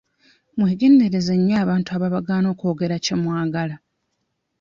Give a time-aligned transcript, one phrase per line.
[0.57, 3.75] Mwegendereze nnyo abantu ababagaana okwogera kye mwagala.